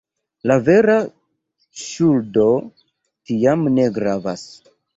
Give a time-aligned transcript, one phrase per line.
[0.51, 0.95] La vera
[1.83, 2.47] ŝuldo
[3.31, 4.51] tiam ne gravas.